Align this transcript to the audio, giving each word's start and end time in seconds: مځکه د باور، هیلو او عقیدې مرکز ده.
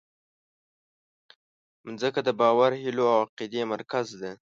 مځکه 1.85 2.19
د 2.23 2.29
باور، 2.39 2.71
هیلو 2.83 3.03
او 3.13 3.17
عقیدې 3.25 3.61
مرکز 3.73 4.07
ده. 4.21 4.31